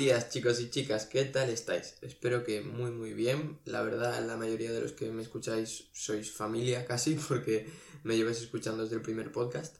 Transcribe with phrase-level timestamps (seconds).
[0.00, 1.96] días chicos y chicas, ¿qué tal estáis?
[2.00, 3.58] Espero que muy muy bien.
[3.66, 7.70] La verdad, la mayoría de los que me escucháis sois familia casi porque
[8.02, 9.76] me lleváis escuchando desde el primer podcast.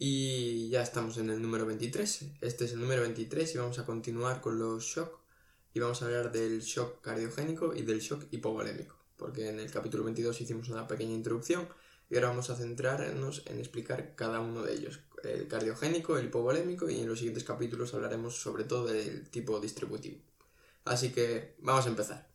[0.00, 2.24] Y ya estamos en el número 23.
[2.40, 5.20] Este es el número 23 y vamos a continuar con los shock.
[5.74, 8.96] Y vamos a hablar del shock cardiogénico y del shock hipovolémico.
[9.16, 11.68] Porque en el capítulo 22 hicimos una pequeña introducción
[12.10, 16.88] y ahora vamos a centrarnos en explicar cada uno de ellos el cardiogénico, el hipovolémico
[16.90, 20.20] y en los siguientes capítulos hablaremos sobre todo del tipo distributivo.
[20.84, 22.28] Así que vamos a empezar.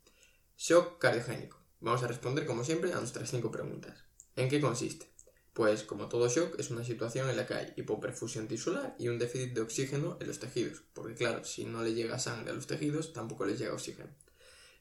[0.56, 1.58] Shock cardiogénico.
[1.80, 4.04] Vamos a responder como siempre a nuestras cinco preguntas.
[4.34, 5.12] ¿En qué consiste?
[5.52, 9.18] Pues como todo shock es una situación en la que hay hipoperfusión tisular y un
[9.18, 12.68] déficit de oxígeno en los tejidos, porque claro, si no le llega sangre a los
[12.68, 14.08] tejidos, tampoco les llega oxígeno.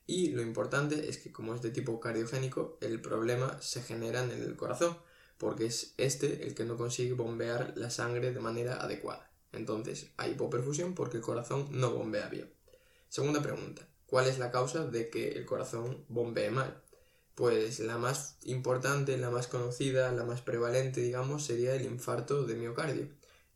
[0.06, 4.30] Y lo importante es que como es de tipo cardiogénico, el problema se genera en
[4.30, 4.98] el corazón,
[5.38, 9.32] porque es este el que no consigue bombear la sangre de manera adecuada.
[9.52, 12.52] Entonces, hay hipoperfusión porque el corazón no bombea bien.
[13.10, 16.82] Segunda pregunta, ¿cuál es la causa de que el corazón bombee mal?
[17.36, 22.56] Pues la más importante, la más conocida, la más prevalente, digamos, sería el infarto de
[22.56, 23.10] miocardio,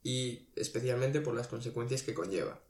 [0.03, 2.61] y especialmente por las consecuencias que conlleva.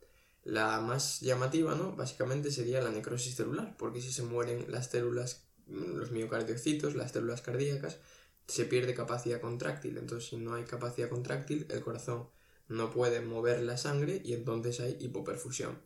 [0.42, 1.94] La más llamativa, ¿no?
[1.94, 7.42] Básicamente sería la necrosis celular, porque si se mueren las células, los miocardiocitos, las células
[7.42, 7.98] cardíacas,
[8.46, 9.98] se pierde capacidad contráctil.
[9.98, 12.28] Entonces, si no hay capacidad contráctil, el corazón
[12.68, 15.78] no puede mover la sangre y entonces hay hipoperfusión.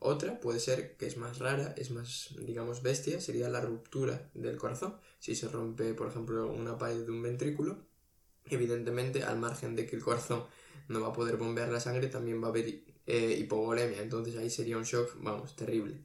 [0.00, 4.56] Otra puede ser, que es más rara, es más, digamos, bestia, sería la ruptura del
[4.56, 4.96] corazón.
[5.18, 7.78] Si se rompe, por ejemplo, una pared de un ventrículo,
[8.46, 10.44] evidentemente, al margen de que el corazón
[10.88, 12.66] no va a poder bombear la sangre, también va a haber
[13.06, 14.00] eh, hipovolemia.
[14.00, 16.00] Entonces ahí sería un shock, vamos, terrible.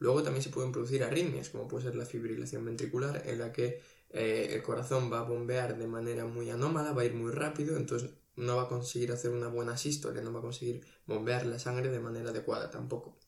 [0.00, 3.80] Luego también se pueden producir arritmias, como puede ser la fibrilación ventricular, en la que
[4.10, 7.76] eh, el corazón va a bombear de manera muy anómala, va a ir muy rápido,
[7.76, 11.58] entonces no va a conseguir hacer una buena sístole, no va a conseguir bombear la
[11.58, 13.18] sangre de manera adecuada tampoco.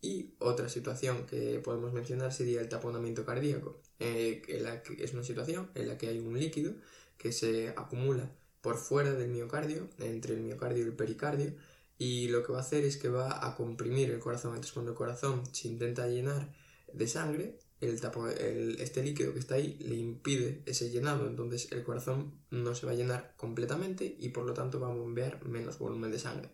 [0.00, 5.70] Y otra situación que podemos mencionar sería el taponamiento cardíaco, eh, que es una situación
[5.74, 6.74] en la que hay un líquido
[7.16, 8.30] que se acumula
[8.60, 11.54] por fuera del miocardio, entre el miocardio y el pericardio,
[11.98, 14.50] y lo que va a hacer es que va a comprimir el corazón.
[14.50, 16.52] Entonces cuando el corazón se intenta llenar
[16.92, 22.40] de sangre, el, este líquido que está ahí le impide ese llenado, entonces el corazón
[22.50, 26.10] no se va a llenar completamente y por lo tanto va a bombear menos volumen
[26.10, 26.50] de sangre.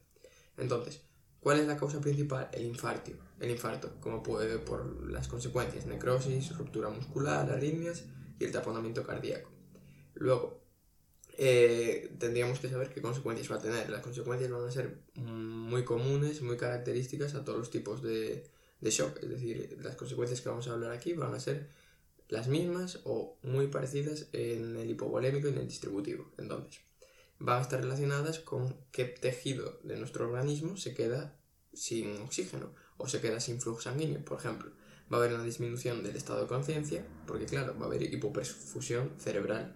[0.56, 1.02] Entonces,
[1.40, 2.48] ¿cuál es la causa principal?
[2.52, 3.12] El infarto.
[3.38, 8.04] El infarto, como puede por las consecuencias, necrosis, ruptura muscular, arritmias
[8.38, 9.50] y el taponamiento cardíaco.
[10.14, 10.60] Luego,
[11.38, 13.88] eh, tendríamos que saber qué consecuencias va a tener.
[13.88, 18.90] Las consecuencias van a ser muy comunes, muy características a todos los tipos de, de
[18.90, 19.22] shock.
[19.22, 21.68] Es decir, las consecuencias que vamos a hablar aquí van a ser
[22.28, 26.30] las mismas o muy parecidas en el hipovolémico y en el distributivo.
[26.38, 26.80] Entonces,
[27.38, 31.36] van a estar relacionadas con qué tejido de nuestro organismo se queda
[31.72, 34.70] sin oxígeno o se queda sin flujo sanguíneo, por ejemplo.
[35.12, 39.12] Va a haber una disminución del estado de conciencia, porque claro, va a haber hipoperfusión
[39.18, 39.74] cerebral.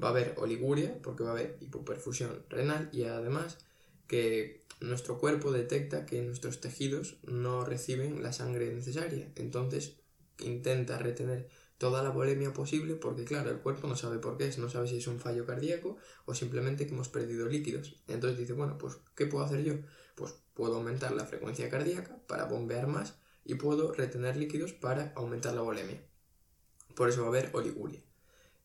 [0.00, 3.58] Va a haber oliguria, porque va a haber hipoperfusión renal y además
[4.06, 9.30] que nuestro cuerpo detecta que nuestros tejidos no reciben la sangre necesaria.
[9.36, 9.96] Entonces
[10.38, 14.58] intenta retener toda la volemia posible porque claro, el cuerpo no sabe por qué es,
[14.58, 17.96] no sabe si es un fallo cardíaco o simplemente que hemos perdido líquidos.
[18.08, 19.74] Entonces dice, bueno, pues ¿qué puedo hacer yo?
[20.14, 25.54] Pues puedo aumentar la frecuencia cardíaca para bombear más y puedo retener líquidos para aumentar
[25.54, 26.02] la volemia.
[26.94, 28.02] Por eso va a haber oliguria.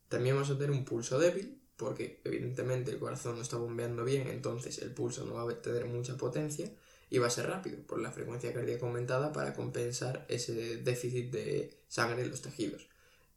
[0.07, 4.27] También vamos a tener un pulso débil porque evidentemente el corazón no está bombeando bien,
[4.27, 6.71] entonces el pulso no va a tener mucha potencia
[7.09, 11.75] y va a ser rápido por la frecuencia cardíaca aumentada para compensar ese déficit de
[11.87, 12.87] sangre en los tejidos.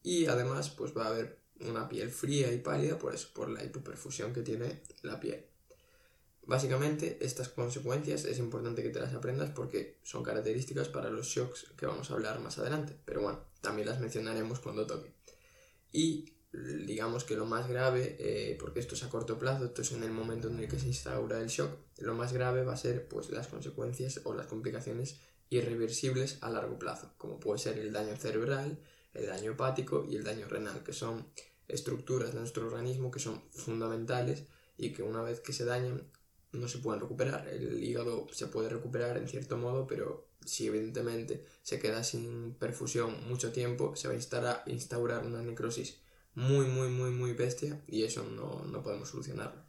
[0.02, 3.64] Y además pues va a haber una piel fría y pálida por eso, por la
[3.64, 5.46] hipoperfusión que tiene la piel.
[6.46, 11.64] Básicamente estas consecuencias es importante que te las aprendas porque son características para los shocks
[11.78, 15.14] que vamos a hablar más adelante, pero bueno, también las mencionaremos cuando toque.
[15.92, 16.33] Y
[16.86, 20.04] digamos que lo más grave, eh, porque esto es a corto plazo, esto es en
[20.04, 23.08] el momento en el que se instaura el shock, lo más grave va a ser
[23.08, 25.20] pues las consecuencias o las complicaciones
[25.50, 28.78] irreversibles a largo plazo, como puede ser el daño cerebral,
[29.14, 31.26] el daño hepático y el daño renal, que son
[31.66, 34.44] estructuras de nuestro organismo que son fundamentales
[34.76, 36.02] y que una vez que se dañan
[36.52, 37.48] no se pueden recuperar.
[37.48, 43.28] El hígado se puede recuperar en cierto modo, pero si evidentemente se queda sin perfusión
[43.28, 46.03] mucho tiempo, se va a instaurar una necrosis
[46.34, 49.62] muy, muy, muy, muy bestia y eso no, podemos solucionarlo.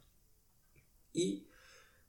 [1.12, 1.48] Y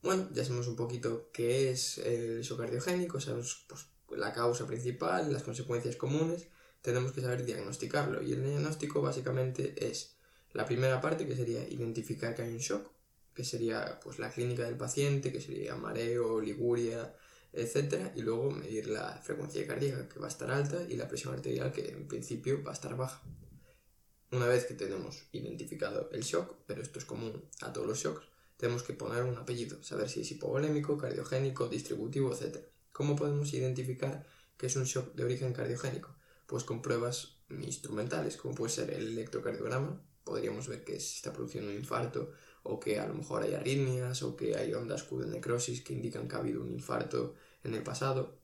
[0.02, 3.88] bueno, ya sabemos un poquito qué es el shock cardiogénico, sabemos pues,
[4.20, 6.48] la causa principal, las consecuencias comunes,
[6.82, 8.22] tenemos que saber diagnosticarlo.
[8.22, 10.16] Y el diagnóstico básicamente es
[10.54, 12.92] la primera parte que sería identificar que hay un shock,
[13.34, 17.14] que sería pues la clínica del paciente, que sería mareo, liguria,
[17.54, 18.12] etc.
[18.16, 21.72] Y luego medir la frecuencia cardíaca que va a estar alta y la presión arterial
[21.72, 23.22] que en principio va a estar baja.
[24.30, 28.28] Una vez que tenemos identificado el shock, pero esto es común a todos los shocks,
[28.58, 32.58] tenemos que poner un apellido, saber si es hipovolémico, cardiogénico, distributivo, etc.
[32.92, 34.28] ¿Cómo podemos identificar
[34.58, 36.14] que es un shock de origen cardiogénico?
[36.46, 41.70] Pues con pruebas instrumentales, como puede ser el electrocardiograma, podríamos ver que se está produciendo
[41.72, 42.34] un infarto
[42.64, 46.28] o que a lo mejor hay arritmias o que hay ondas Q necrosis que indican
[46.28, 48.40] que ha habido un infarto en el pasado.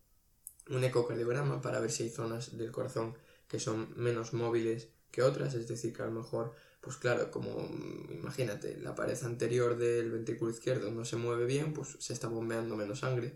[0.69, 3.17] Un ecocardiograma para ver si hay zonas del corazón
[3.49, 7.51] que son menos móviles que otras, es decir, que a lo mejor, pues claro, como
[7.51, 12.27] mm, imagínate, la pared anterior del ventrículo izquierdo no se mueve bien, pues se está
[12.27, 13.35] bombeando menos sangre.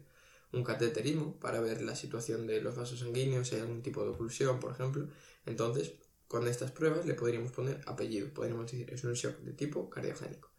[0.51, 4.09] Un cateterismo para ver la situación de los vasos sanguíneos, si hay algún tipo de
[4.09, 5.07] oclusión, por ejemplo.
[5.45, 5.93] Entonces,
[6.27, 10.49] con estas pruebas le podríamos poner apellido, podríamos decir, es un shock de tipo cardiogénico.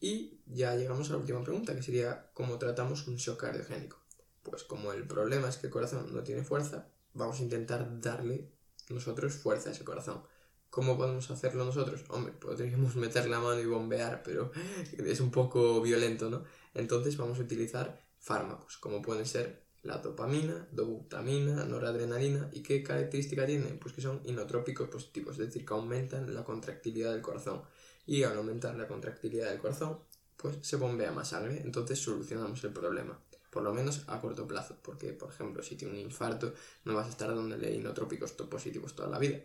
[0.00, 3.98] Y ya llegamos a la última pregunta, que sería ¿cómo tratamos un shock cardiogénico?
[4.42, 8.53] Pues como el problema es que el corazón no tiene fuerza, vamos a intentar darle
[8.90, 10.22] nosotros fuerza ese corazón.
[10.70, 12.04] ¿Cómo podemos hacerlo nosotros?
[12.08, 14.50] Hombre, podríamos meter la mano y bombear, pero
[14.98, 16.44] es un poco violento, ¿no?
[16.74, 22.48] Entonces vamos a utilizar fármacos, como pueden ser la dopamina, dobutamina, noradrenalina.
[22.52, 23.78] ¿Y qué característica tienen?
[23.78, 27.62] Pues que son inotrópicos positivos, es decir, que aumentan la contractilidad del corazón.
[28.06, 30.00] Y al aumentar la contractilidad del corazón,
[30.36, 33.18] pues se bombea más sangre, entonces solucionamos el problema
[33.54, 36.52] por lo menos a corto plazo, porque por ejemplo si tiene un infarto
[36.84, 39.38] no vas a estar dándole inotrópicos positivos toda la vida,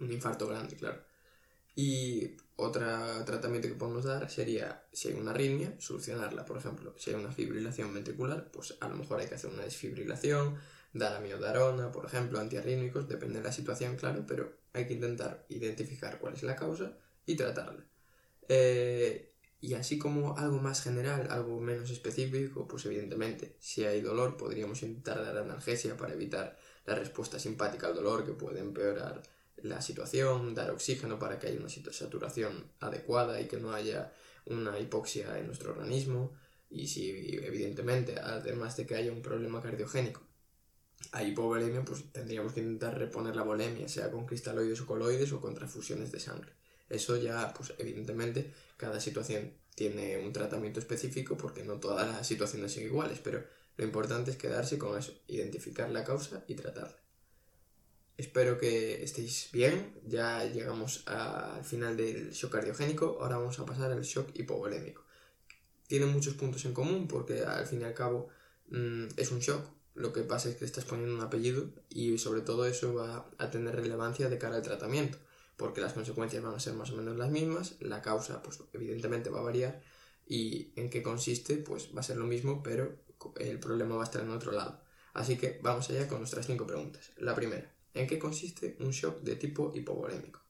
[0.00, 1.00] un infarto grande, claro.
[1.74, 2.84] Y otro
[3.24, 7.32] tratamiento que podemos dar sería, si hay una arritmia, solucionarla, por ejemplo, si hay una
[7.32, 10.58] fibrilación ventricular, pues a lo mejor hay que hacer una desfibrilación,
[10.92, 16.18] dar amiodarona, por ejemplo, antiarrítmicos, depende de la situación, claro, pero hay que intentar identificar
[16.18, 16.92] cuál es la causa
[17.24, 17.82] y tratarla.
[18.48, 19.31] Eh,
[19.62, 24.82] y así como algo más general, algo menos específico, pues evidentemente, si hay dolor, podríamos
[24.82, 29.22] intentar dar analgesia para evitar la respuesta simpática al dolor que puede empeorar
[29.58, 34.12] la situación, dar oxígeno para que haya una saturación adecuada y que no haya
[34.46, 36.32] una hipoxia en nuestro organismo.
[36.68, 40.22] Y si evidentemente, además de que haya un problema cardiogénico,
[41.12, 45.40] hay hipovolemia, pues tendríamos que intentar reponer la volemia, sea con cristaloides o coloides o
[45.40, 46.61] con transfusiones de sangre.
[46.92, 52.72] Eso ya, pues evidentemente, cada situación tiene un tratamiento específico porque no todas las situaciones
[52.72, 53.42] son iguales, pero
[53.78, 56.98] lo importante es quedarse con eso, identificar la causa y tratarla.
[58.18, 63.90] Espero que estéis bien, ya llegamos al final del shock cardiogénico, ahora vamos a pasar
[63.90, 65.02] al shock hipovolémico.
[65.86, 68.28] Tiene muchos puntos en común porque al fin y al cabo
[68.68, 72.42] mm, es un shock, lo que pasa es que estás poniendo un apellido y sobre
[72.42, 75.16] todo eso va a tener relevancia de cara al tratamiento
[75.62, 79.30] porque las consecuencias van a ser más o menos las mismas, la causa pues evidentemente
[79.30, 79.80] va a variar
[80.26, 83.04] y en qué consiste pues va a ser lo mismo, pero
[83.36, 84.82] el problema va a estar en otro lado.
[85.14, 87.12] Así que vamos allá con nuestras cinco preguntas.
[87.16, 90.40] La primera, ¿en qué consiste un shock de tipo hipovolémico?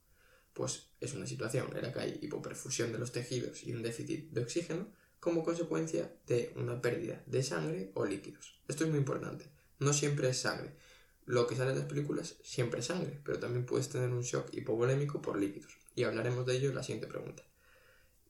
[0.51, 4.31] Pues es una situación en la que hay hipoperfusión de los tejidos y un déficit
[4.31, 4.87] de oxígeno
[5.19, 8.59] como consecuencia de una pérdida de sangre o líquidos.
[8.67, 9.45] Esto es muy importante.
[9.77, 10.75] No siempre es sangre
[11.25, 14.53] lo que sale en las películas siempre es sangre, pero también puedes tener un shock
[14.53, 15.77] hipovolémico por líquidos.
[15.95, 17.43] Y hablaremos de ello en la siguiente pregunta.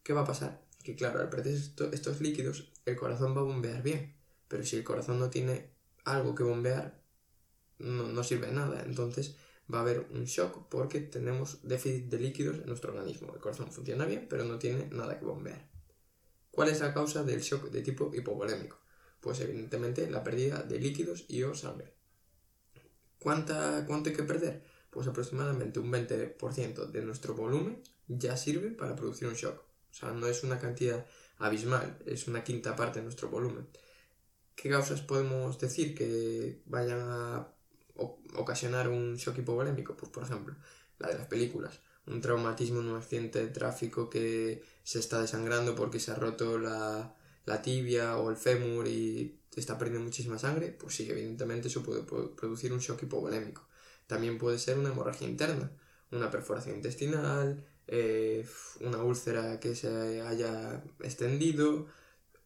[0.04, 0.62] ¿Qué va a pasar?
[0.84, 4.16] Que claro, al perder estos líquidos, el corazón va a bombear bien.
[4.48, 5.72] Pero si el corazón no tiene
[6.04, 7.02] algo que bombear,
[7.80, 8.84] no, no sirve de nada.
[8.86, 9.38] Entonces
[9.74, 13.34] va a haber un shock porque tenemos déficit de líquidos en nuestro organismo.
[13.34, 15.70] El corazón funciona bien, pero no tiene nada que bombear.
[16.52, 18.78] ¿Cuál es la causa del shock de tipo hipovolémico?
[19.22, 21.94] Pues evidentemente la pérdida de líquidos y o sangre.
[23.24, 24.66] ¿Cuánta, ¿Cuánto hay que perder?
[24.90, 29.60] Pues aproximadamente un 20% de nuestro volumen ya sirve para producir un shock.
[29.60, 31.06] O sea, no es una cantidad
[31.38, 33.66] abismal, es una quinta parte de nuestro volumen.
[34.56, 37.48] ¿Qué causas podemos decir que vayan a
[38.36, 39.96] ocasionar un shock hipovolémico?
[39.96, 40.56] Pues por ejemplo,
[41.00, 41.80] la de las películas.
[42.06, 46.60] Un traumatismo en un accidente de tráfico que se está desangrando porque se ha roto
[46.60, 47.16] la,
[47.46, 52.04] la tibia o el fémur y está perdiendo muchísima sangre, pues sí, evidentemente eso puede
[52.04, 53.68] producir un shock hipovolémico.
[54.08, 55.72] También puede ser una hemorragia interna,
[56.12, 58.46] una perforación intestinal, eh,
[58.82, 61.88] una úlcera que se haya extendido.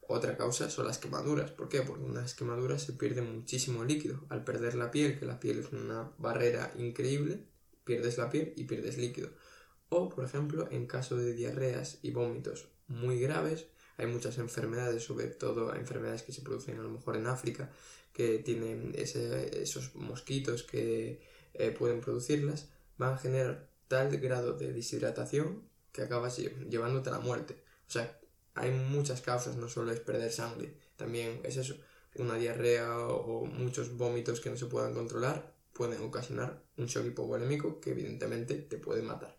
[0.08, 1.52] Otra causa son las quemaduras.
[1.52, 1.82] ¿Por qué?
[1.82, 4.26] Porque en unas quemaduras se pierde muchísimo líquido.
[4.30, 7.46] Al perder la piel, que la piel es una barrera increíble,
[7.84, 9.30] pierdes la piel y pierdes líquido.
[9.90, 13.68] O, por ejemplo, en caso de diarreas y vómitos muy graves,
[13.98, 17.72] hay muchas enfermedades, sobre todo enfermedades que se producen a lo mejor en África,
[18.14, 21.22] que tienen esos mosquitos que
[21.54, 27.20] eh, pueden producirlas, van a generar tal grado de deshidratación que acabas llevándote a la
[27.20, 27.64] muerte.
[27.88, 28.20] O sea,
[28.54, 31.76] hay muchas causas, no solo es perder sangre, también es eso,
[32.16, 37.80] una diarrea o muchos vómitos que no se puedan controlar pueden ocasionar un shock hipovolémico
[37.80, 39.37] que evidentemente te puede matar.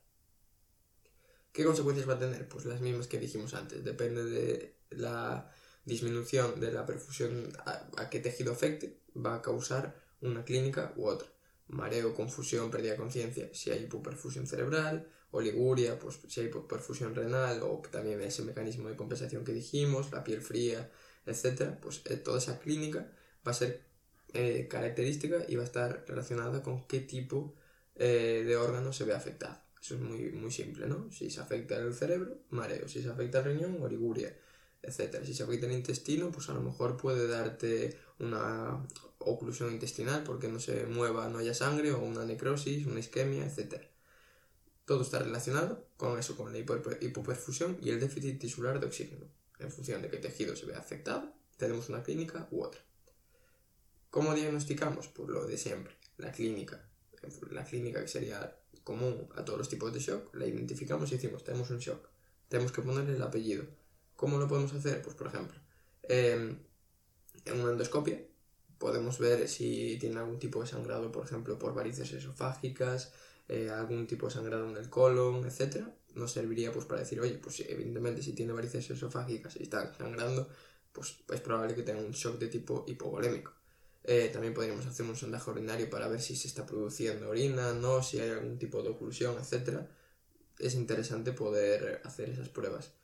[1.53, 2.49] ¿Qué consecuencias va a tener?
[2.49, 3.85] Pues las mismas que dijimos antes.
[3.85, 5.51] Depende de la
[5.85, 11.29] disminución de la perfusión a, qué tejido afecte, va a causar una clínica u otra.
[11.69, 17.63] Mareo, confusión, pérdida de conciencia si hay hipoperfusión cerebral, oliguria, pues si hay hipoperfusión renal
[17.63, 20.91] o también ese mecanismo de compensación que dijimos, la piel fría,
[21.27, 21.79] etc.
[21.81, 23.11] Pues eh, toda esa clínica
[23.47, 23.85] va a ser
[24.33, 27.55] eh, característica y va a estar relacionada con qué tipo
[27.97, 29.68] eh, de órgano se ve afectado.
[29.89, 31.11] Eso es muy, muy simple, ¿no?
[31.11, 32.87] Si se afecta el cerebro, mareo.
[32.89, 34.37] Si se afecta el riñón, oliguria,
[34.83, 35.25] etc.
[35.25, 40.49] Si se afecta el intestino, pues a lo mejor puede darte una oclusión intestinal porque
[40.49, 43.83] no se mueva, no haya sangre, o una necrosis, una isquemia, etc.
[44.85, 49.25] Todo está relacionado con eso, con la hipoperfusión y el déficit tisular de oxígeno.
[49.59, 52.83] En función de qué tejido se ve afectado, tenemos una clínica u otra.
[54.11, 55.09] ¿Cómo diagnosticamos?
[55.09, 56.85] Pues lo de siempre, la clínica.
[57.51, 58.55] La clínica que sería
[58.89, 62.09] común a todos los tipos de shock, la identificamos y decimos, tenemos un shock.
[62.49, 63.65] Tenemos que ponerle el apellido.
[64.17, 65.03] ¿Cómo lo podemos hacer?
[65.03, 65.59] Pues por ejemplo,
[66.05, 66.57] em,
[67.45, 68.19] en una endoscopia
[68.79, 73.13] podemos ver si tiene algún tipo de sangrado, por ejemplo, por varices esofágicas,
[73.49, 75.85] eh, algún tipo de sangrado en el colon, etc.
[76.15, 80.49] Nos serviría pues para decir, oye, pues evidentemente si tiene varices esofágicas y está sangrando,
[80.93, 83.53] pues es probable que tenga un shock de tipo hipovolémico.
[84.11, 88.03] Eh, también podríamos hacer un sondaje urinario para ver si se está produciendo orina, no,
[88.03, 89.81] si hay algún tipo de oclusión, etc.
[90.59, 92.95] Es interesante poder hacer esas pruebas.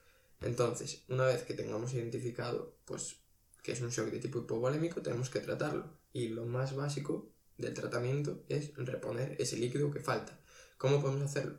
[0.41, 3.17] Entonces, una vez que tengamos identificado, pues,
[3.63, 5.91] que es un shock de tipo hipovolémico, tenemos que tratarlo.
[6.15, 10.41] Y lo más básico del tratamiento es reponer ese líquido que falta.
[10.79, 11.59] ¿Cómo podemos hacerlo?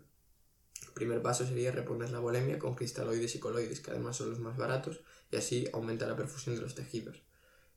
[0.88, 4.40] El primer paso sería reponer la volemia con cristaloides y coloides, que además son los
[4.40, 7.22] más baratos, y así aumenta la perfusión de los tejidos.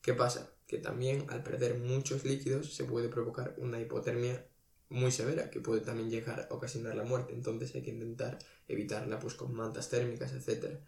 [0.01, 0.51] ¿Qué pasa?
[0.69, 4.47] Que también al perder muchos líquidos se puede provocar una hipotermia
[4.91, 7.35] muy severa que puede también llegar a ocasionar la muerte.
[7.35, 10.79] Entonces hay que intentar evitarla pues con mantas térmicas, etc.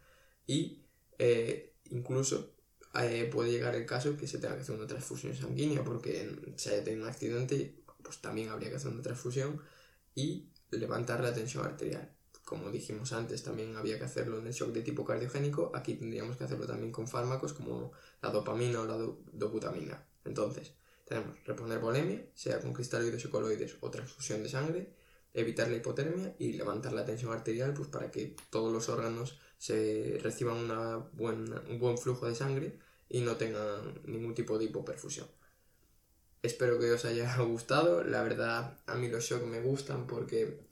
[0.47, 0.85] Y
[1.19, 2.55] eh, incluso
[2.95, 6.71] eh, puede llegar el caso que se tenga que hacer una transfusión sanguínea porque si
[6.71, 9.61] haya tenido un accidente pues también habría que hacer una transfusión
[10.15, 12.11] y levantar la tensión arterial.
[12.51, 16.37] Como dijimos antes, también había que hacerlo en el shock de tipo cardiogénico, aquí tendríamos
[16.37, 18.97] que hacerlo también con fármacos como la dopamina o la
[19.31, 20.05] dobutamina.
[20.25, 20.73] Entonces,
[21.05, 24.93] tenemos reponer volemia, sea con cristaloides o coloides o transfusión de sangre,
[25.33, 30.19] evitar la hipotermia y levantar la tensión arterial pues para que todos los órganos se
[30.21, 35.29] reciban una un buen flujo de sangre y no tengan ningún tipo de hipoperfusión.
[36.43, 38.03] Espero que os haya gustado.
[38.03, 40.69] La verdad, a mí los shock me gustan porque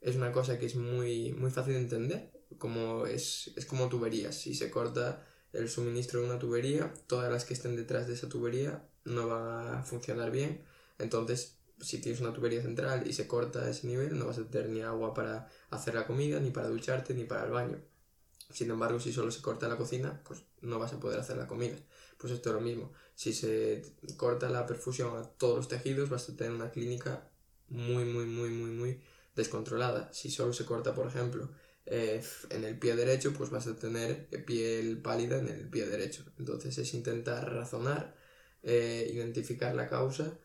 [0.00, 2.30] es una cosa que es muy, muy fácil de entender.
[2.58, 4.34] Como es, es como tuberías.
[4.34, 8.28] Si se corta el suministro de una tubería, todas las que estén detrás de esa
[8.28, 10.62] tubería no van a funcionar bien.
[10.98, 14.68] Entonces, si tienes una tubería central y se corta ese nivel, no vas a tener
[14.70, 17.78] ni agua para hacer la comida, ni para ducharte, ni para el baño.
[18.52, 21.46] Sin embargo, si solo se corta la cocina, pues no vas a poder hacer la
[21.46, 21.76] comida.
[22.18, 22.92] Pues esto es lo mismo.
[23.14, 23.82] Si se
[24.16, 27.28] corta la perfusión a todos los tejidos, vas a tener una clínica
[27.68, 29.00] muy, muy, muy, muy, muy
[29.40, 30.12] descontrolada.
[30.12, 31.50] Si solo se corta, por ejemplo,
[31.86, 36.24] eh, en el pie derecho, pues vas a tener piel pálida en el pie derecho.
[36.38, 38.16] Entonces es intentar razonar,
[38.62, 40.38] eh, identificar la causa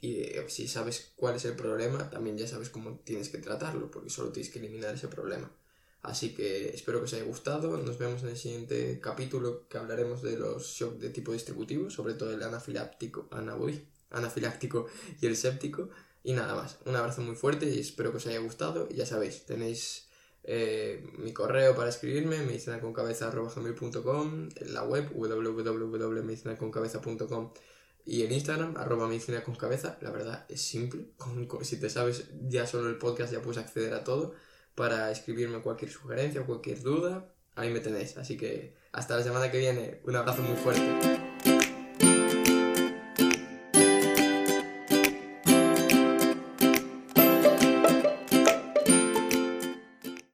[0.00, 3.90] y eh, si sabes cuál es el problema, también ya sabes cómo tienes que tratarlo,
[3.90, 5.50] porque solo tienes que eliminar ese problema.
[6.02, 7.76] Así que espero que os haya gustado.
[7.76, 12.14] Nos vemos en el siguiente capítulo que hablaremos de los shocks de tipo distributivo, sobre
[12.14, 13.28] todo el anafiláctico,
[14.10, 14.86] anafiláctico
[15.20, 15.90] y el séptico.
[16.22, 16.76] Y nada más.
[16.84, 18.90] Un abrazo muy fuerte y espero que os haya gustado.
[18.90, 20.10] Ya sabéis, tenéis
[20.44, 27.52] eh, mi correo para escribirme, medicinaconcabeza.com, la web www.medicinaconcabeza.com
[28.04, 29.98] y en Instagram, arroba medicina con cabeza.
[30.00, 31.06] La verdad es simple.
[31.62, 34.34] si te sabes ya solo el podcast ya puedes acceder a todo
[34.74, 38.16] para escribirme cualquier sugerencia o cualquier duda, ahí me tenéis.
[38.16, 41.29] Así que hasta la semana que viene, un abrazo muy fuerte.